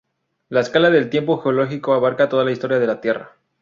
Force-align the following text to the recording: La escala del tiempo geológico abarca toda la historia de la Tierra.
La 0.49 0.61
escala 0.61 0.89
del 0.89 1.11
tiempo 1.11 1.37
geológico 1.43 1.93
abarca 1.93 2.27
toda 2.27 2.43
la 2.43 2.49
historia 2.49 2.79
de 2.79 2.87
la 2.87 3.01
Tierra. 3.01 3.35